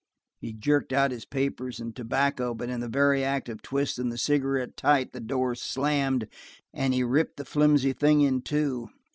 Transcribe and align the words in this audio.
He 0.39 0.51
jerked 0.53 0.91
out 0.93 1.11
his 1.11 1.25
papers 1.27 1.79
and 1.79 1.95
tobacco, 1.95 2.55
but 2.55 2.69
in 2.71 2.79
the 2.79 2.87
very 2.87 3.23
act 3.23 3.47
of 3.49 3.61
twisting 3.61 4.09
the 4.09 4.17
cigarette 4.17 4.75
tight 4.75 5.13
the 5.13 5.19
door 5.19 5.53
slammed 5.53 6.27
and 6.73 6.91
he 6.91 7.03
ripped 7.03 7.37
the 7.37 7.45
flimsy 7.45 7.93
thing 7.93 8.21
in 8.21 8.41
two. 8.41 8.89